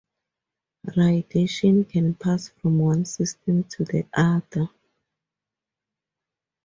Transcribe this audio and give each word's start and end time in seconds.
Radiation 0.97 1.85
can 1.85 2.15
pass 2.15 2.47
from 2.49 2.79
one 2.79 3.05
system 3.05 3.63
to 3.65 3.83
the 3.85 4.03
other. 4.11 4.67